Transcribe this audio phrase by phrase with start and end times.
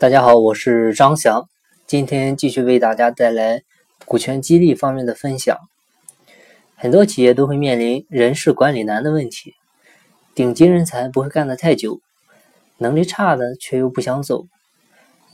[0.00, 1.48] 大家好，我是张翔，
[1.84, 3.62] 今天继续为大家带来
[4.04, 5.58] 股权激励方面的分享。
[6.76, 9.54] 很多企业都会面临人事管理难的问题，
[10.36, 11.98] 顶级人才不会干得太久，
[12.76, 14.44] 能力差的却又不想走，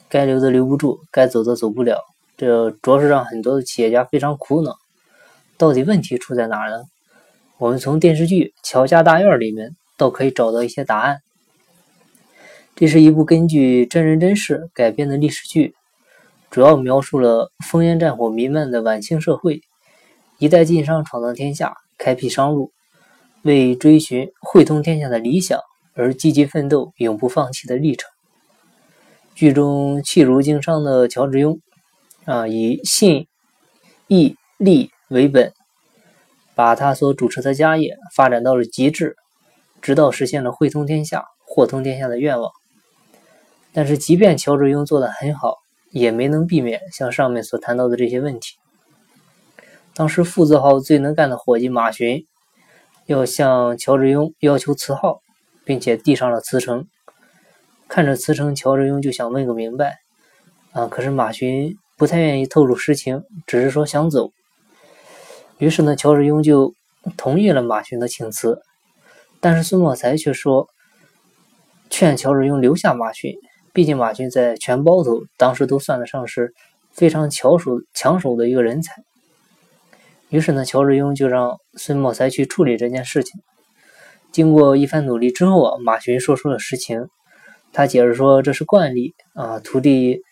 [0.09, 1.99] 该留的留不住，该走的走不了，
[2.39, 4.77] 这着实让很多的企业家非常苦恼。
[5.59, 6.85] 到底问题出在哪儿呢？
[7.59, 11.19] 我们从电视剧《乔家大院》里面都可以找到一些答案。
[12.77, 15.77] 这是一部根据真人真事改编的历史剧，
[16.51, 19.61] 主要描述了烽烟战火弥漫的晚清社会，
[20.41, 22.73] 一代晋商闯荡天下，开辟商路，
[23.43, 25.61] 为追寻汇通天下的理想
[25.95, 28.11] 而积极奋斗、永不放弃的历程。
[29.37, 31.61] 剧中弃如经商的乔致庸，
[32.25, 33.29] 啊，以信、
[34.09, 35.53] 义、利为本，
[36.57, 39.15] 把他所主持的家业发展到了极致，
[39.81, 42.51] 直到实现了汇通天下、货通天下的愿望。
[43.75, 45.57] 但是，即便乔致庸做得很好，
[45.91, 48.55] 也没能避免像上面所谈到的这些问题。
[49.95, 52.25] 当时，副字号最能干的伙计马巡
[53.07, 55.21] 要向乔致庸要求辞号，
[55.65, 56.87] 并且递上了辞呈。
[57.89, 59.97] 看着辞呈，乔致庸就想问个明白
[60.73, 60.87] 啊！
[60.87, 64.31] 可是马群不太愿意透露实情，只是说想走。
[65.59, 66.75] 于是呢，乔致庸就
[67.17, 68.63] 同意了马群的请辞。
[69.41, 70.69] 但是孙茂才却说，
[71.91, 73.35] 劝乔致庸留下马群。
[73.75, 76.55] 毕竟马群在全包头当时都算得上是
[76.93, 79.03] 非常巧手抢手的一个人才。
[80.31, 83.41] 于是呢，乔致庸就让孙茂才去处理这件事情。
[84.33, 87.09] 经过一番努力之后啊，马群说出了实情。
[87.73, 90.23] 他解释说，这是惯例啊，徒弟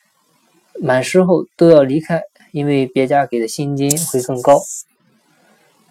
[0.81, 4.61] 满师后都要离开，因为别家给的薪金会更高。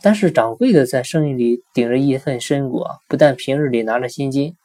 [0.02, 4.56] 但是掌柜的在生意里顶着一份深谷啊，不但平日里拿着薪金。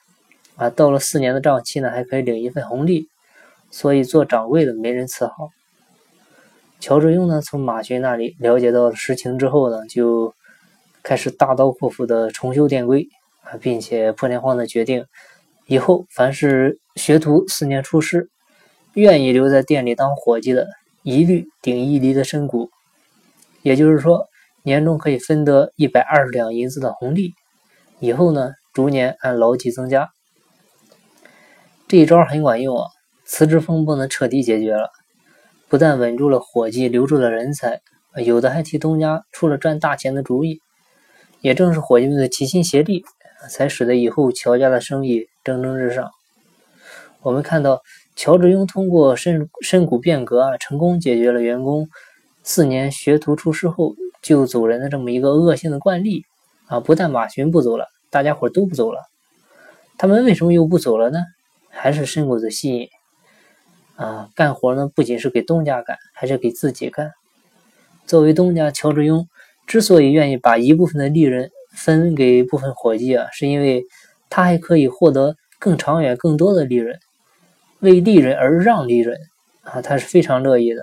[0.57, 3.09] 啊，到了四年的账期呢，还可以领一份红利，
[3.71, 5.51] 所以做掌柜的没人伺候。
[6.81, 10.35] 乔致庸呢，从马群那里了解到了实情之后呢，就
[11.03, 13.07] 开始大刀阔斧的重修店规
[13.43, 15.05] 啊，并且破天荒的决定，
[15.67, 18.29] 以后凡是学徒四年出师，
[18.95, 20.67] 愿意留在店里当伙计的，
[21.03, 22.71] 一律顶一厘的身股，
[23.63, 24.27] 也就是说，
[24.63, 27.35] 年终可以分得一百二十两银子的红利，
[28.01, 30.09] 以后呢，逐年按劳绩增加。
[31.89, 32.87] 这一招很管用啊！
[33.25, 34.91] 辞职风波呢彻底解决了，
[35.69, 37.81] 不但稳住了伙计，留住了人才，
[38.25, 40.61] 有的还替东家出了赚大钱的主意。
[41.43, 43.05] 也正是伙计们的齐心协力，
[43.49, 46.11] 才使得以后乔家的生意蒸蒸日上。
[47.23, 47.81] 我们看到
[48.17, 51.89] 乔致庸通过深深谷变革啊，成功解决了员工
[52.43, 56.25] 四年学徒出师后就走人的这么一个恶性的惯例
[56.67, 56.81] 啊！
[56.81, 59.03] 不但马群不走了，大家伙都不走了。
[59.99, 61.21] 他们为什么又不走了呢？
[61.77, 62.89] 还是深谷的吸引
[63.97, 64.31] 啊！
[64.35, 67.13] 干活呢，不仅是给东家干，还是给自己干。
[68.07, 69.27] 作为东家，乔致庸
[69.67, 73.85] 之所以愿意把一部分的利润分给部分伙计啊，是因为
[74.31, 76.99] 他还可以获得更长远、更多的利润。
[77.81, 79.19] 为利润而让利润
[79.63, 80.83] 啊，他是非常乐意的。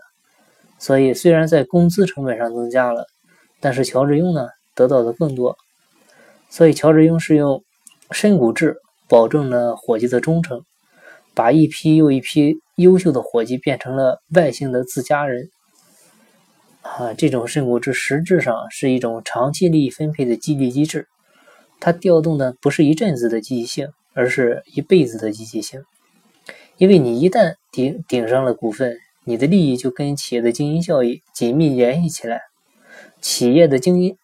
[0.79, 3.07] 所以，虽然在工资成本上增加了，
[3.59, 5.57] 但是乔致庸呢，得到的更多。
[6.49, 7.63] 所以，乔致庸是用
[8.11, 8.77] 深谷制
[9.07, 10.63] 保证了伙计的忠诚。
[11.35, 15.49] 把一批又一批优秀的伙计变成了外姓的自家人，
[16.81, 21.07] 啊，这种深谷制实质上是一种长期利益分配的激励机制。
[21.79, 25.81] 它调动的不是一阵子的积极性，而是一辈子的积极性。
[26.77, 32.41] 因为你一旦顶顶上了股份，你的利益就跟企业的经营效益紧密联系起来。
[33.21, 34.17] 企业的经营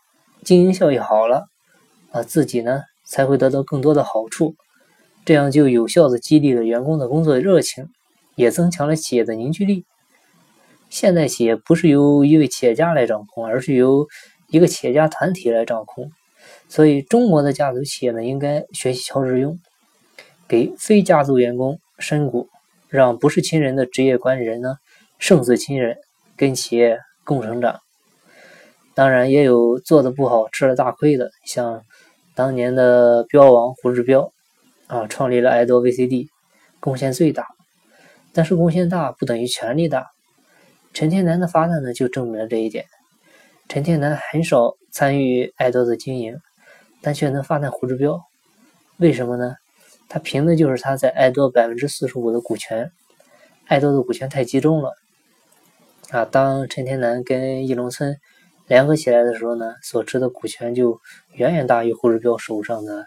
[0.43, 1.45] 经营效益好了，
[2.11, 4.55] 啊，自己呢才会得到更多的好处。
[5.29, 7.87] 这样就有效的激励了员工的工作热情，
[8.33, 9.85] 也增强了企业的凝聚力。
[10.89, 14.07] 现代企业不是由一位企业家来掌控，而是由
[14.47, 16.09] 一个企业家团体来掌控。
[16.67, 19.55] 所以，中国的家族企业呢，应该学习乔致庸，
[20.47, 22.47] 给非家族员工深谷，
[22.87, 24.77] 让不是亲人的职业管理人呢
[25.19, 25.97] 胜似亲人，
[26.35, 27.79] 跟企业共成长。
[28.95, 31.83] 当然，也有做的不好吃了大亏的，像
[32.33, 34.31] 当年的标王胡志标。
[34.89, 36.29] 啊，创立了爱多 VCD，
[36.79, 37.45] 贡献最大。
[38.33, 40.07] 但是贡献大不等于权力大。
[40.93, 42.85] 陈天南的发难呢，就证明了这一点。
[43.67, 46.39] 陈天南很少参与爱多的经营，
[47.03, 48.19] 但却能发难胡志标。
[48.97, 49.57] 为什么呢？
[50.07, 52.91] 他凭的就是他在爱多百分之四十五的股权。
[53.67, 54.95] 爱多的股权太集中了。
[56.09, 58.17] 啊，当陈天南跟易龙村
[58.65, 60.99] 联合起来的时候呢，所持的股权就
[61.33, 63.05] 远远大于胡志标手上的。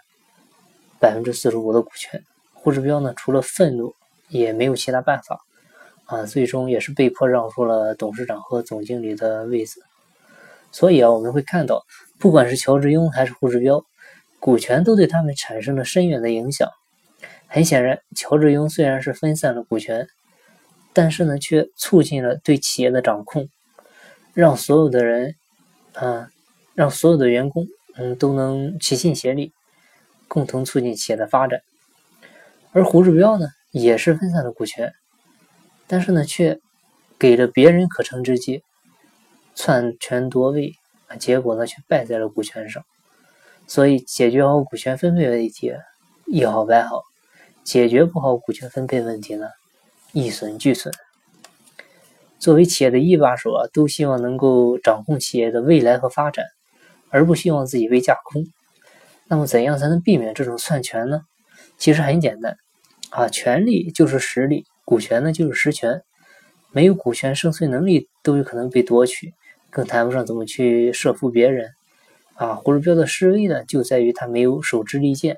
[1.03, 2.23] 百分之四十五的股权，
[2.53, 3.93] 胡志标呢，除了愤怒，
[4.29, 5.37] 也没有其他办法，
[6.05, 9.81] 啊，最终也是被迫让出了董事长和总经理的位子。
[10.71, 11.83] 所以啊，我们会看到，
[12.19, 13.83] 不管是乔致庸还是胡志标，
[14.39, 16.69] 股权都对他们产生了深远的影响。
[17.47, 20.07] 很显然，乔致庸虽然是分散了股权，
[20.93, 23.49] 但是呢，却促进了对企业的掌控，
[24.33, 25.35] 让所有的人，
[25.95, 26.29] 啊，
[26.75, 27.67] 让所有的员工，
[27.97, 29.51] 嗯，都能齐心协力，
[30.33, 31.61] 共同促进企业的发展。
[32.71, 34.91] 而胡志标呢，也是分散了股权。
[35.85, 36.59] 但是呢，却
[37.19, 38.63] 给了别人可乘之机，
[39.53, 40.73] 篡权夺位
[41.05, 42.83] 啊，结果呢却败在了股权上。
[43.67, 45.71] 所以，解决好股权分配问题，
[46.25, 47.01] 一好百好；
[47.63, 49.47] 解决不好股权分配问题呢，
[50.13, 50.91] 一损俱损。
[52.39, 56.43] 作为企业的一把手啊，都希望能够掌控企业的未来和发展，
[57.11, 58.43] 而不希望自己被架空。
[59.27, 61.21] 那么，怎样才能避免这种篡权呢？
[61.77, 62.57] 其实很简单
[63.09, 64.65] 啊，权力就是实力。
[64.85, 66.01] 股权呢，就是实权，
[66.71, 69.33] 没有股权，生存能力都有可能被夺取，
[69.69, 71.71] 更谈不上怎么去设伏别人。
[72.35, 75.37] 啊，胡志标的失威呢，就在于他没有手持利剑。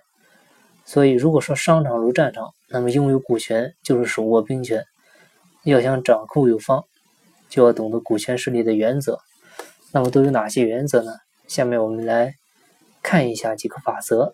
[0.84, 4.84] 所以，如果说商场如战场，那么拥有股权就是手握兵权。
[5.64, 6.84] 要想掌控有方，
[7.50, 9.20] 就要懂得股权势力的原则。
[9.92, 11.12] 那么都有哪些原则呢？
[11.48, 12.34] 下面我们来
[13.06, 14.34] 看一下几个法则。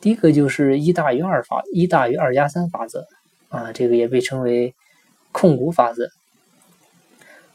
[0.00, 3.06] 第一个就是一大于二法，一大于二加三法则。
[3.50, 4.74] 啊，这个也被称为
[5.30, 6.08] 控股法则。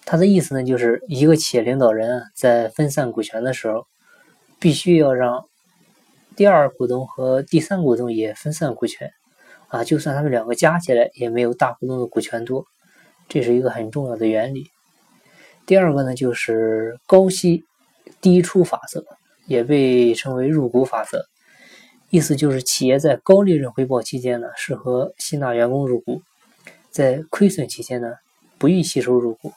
[0.06, 3.86] 它的意思呢，就是一个企业领导人啊，在分散股权的时候，
[4.62, 5.44] 必须要让
[6.38, 9.12] 第二股东和第三股东也分散股权。
[9.68, 12.66] 啊，就算他们两个加起来也没有大股东的股权多，
[13.28, 14.68] 这是一个很重要的原理。
[15.66, 17.66] 第二个呢，就是高息
[18.22, 19.04] 低出法则，
[19.46, 21.26] 也被称为入股法则。
[22.10, 26.22] 意思就是，企业在高利润回报期间呢，适合吸纳员工入股；
[26.92, 28.14] 在亏损期间呢，
[28.60, 29.52] 不宜吸收入股。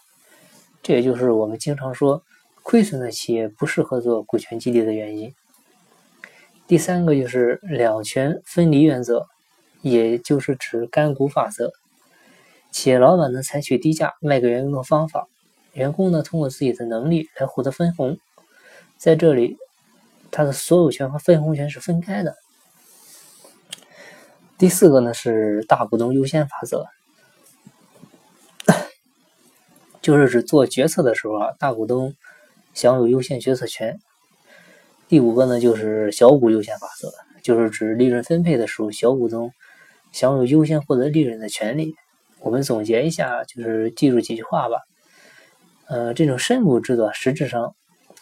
[0.83, 2.23] 这也就是我们经常说，
[2.63, 5.35] 亏损的企业不适合做股权激励的原因。
[6.67, 9.27] 第三个就是两权分离原则，
[9.83, 11.73] 也就是指干股法则。
[12.73, 15.29] 企业老板呢，采取低价卖给员工的方法，
[15.75, 18.19] 员工呢，通过自己的能力来获得分红。
[18.97, 19.59] 在这里，
[20.31, 22.37] 他的所有权和分红权是分开的。
[24.59, 26.87] 第四个呢是大股东优先法则，
[30.01, 32.15] 就是指做决策的时候啊，大股东
[32.73, 33.99] 享有优先决策权。
[35.09, 37.13] 第五个呢就是小股优先法则，
[37.43, 39.53] 就是指利润分配的时候，小股东
[40.11, 41.95] 享有优先获得利润的权利。
[42.41, 44.79] 我们总结一下，就是记住几句话吧。
[45.87, 47.77] 呃，这种深股制度实质上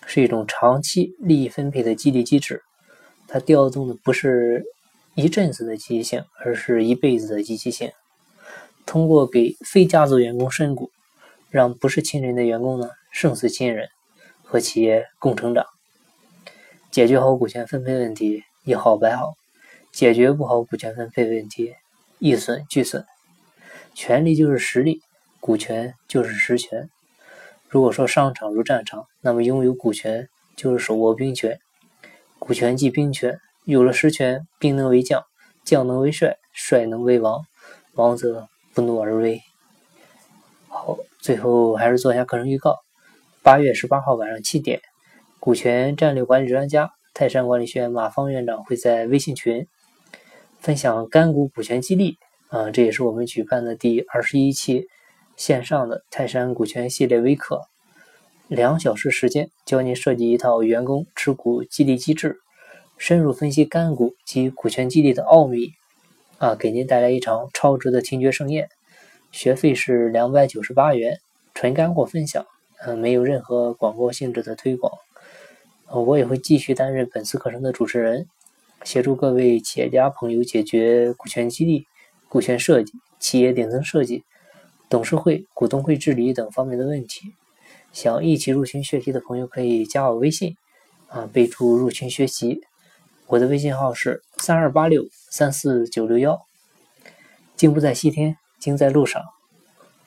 [0.07, 2.63] 是一种长期利益分配的激励机制，
[3.27, 4.65] 它调动的不是。
[5.17, 7.93] 一阵子的积极性，而是一辈子的积极性。
[8.85, 10.91] 通过给非家族员工身股，
[11.51, 13.89] 让不是亲人的员工呢胜似亲人，
[14.43, 15.65] 和企业共成长。
[16.91, 19.35] 解决好股权分配问题，一好百好；
[19.93, 21.73] 解决不好股权分配问题，
[22.19, 23.07] 一损俱损。
[23.95, 25.01] 权力就是实力，
[25.39, 26.91] 股权就是实权。
[27.75, 31.59] 如果说商场如战场，那么拥有股权就是手握兵权，
[32.39, 33.37] 股权即兵权。
[33.65, 35.25] 有了实权，兵能为将，
[35.65, 37.43] 将能为帅，帅能为王，
[37.95, 39.41] 王则不怒而威。
[40.69, 42.79] 好，最后还是做一下课程预告。
[43.43, 44.81] 八月十八号晚上七点，
[45.41, 49.67] 股权战略管理专家泰山管理学院马方院长会在微信群
[50.61, 52.19] 分享干股股权激励
[52.51, 54.87] 啊，这也是我们举办的第二十一期
[55.37, 57.63] 线上的泰山股权系列微课，
[58.49, 62.41] 两小时时间教您设计一套员工持股激励机制。
[62.97, 65.73] 深入分析干股及股权激励的奥秘，
[66.39, 68.69] 啊，给您带来一场超值的听觉盛宴。
[69.33, 71.19] 学费是两百九十八元，
[71.55, 72.47] 纯干货分享，
[72.79, 74.93] 呃，没有任何广告性质的推广。
[75.91, 78.29] 我也会继续担任本次课程的主持人，
[78.85, 81.85] 协助各位企业家朋友解决股权激励、
[82.29, 84.23] 股权设计、企业顶层设计、
[84.89, 87.35] 董事会、股东会治理等方面的问题。
[87.93, 90.57] 想一起入群学习的朋友可以加我微信，
[91.09, 92.61] 啊，备注入群学习。
[93.27, 96.47] 我的微信号是三二八六三四九六幺，
[97.57, 99.23] 静不在西天，经在路上。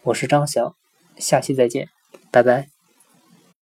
[0.04, 0.76] 我是张翔，
[1.18, 1.90] 下期再见，
[2.30, 2.77] 拜拜。